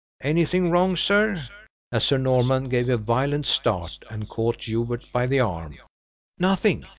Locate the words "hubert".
4.63-5.05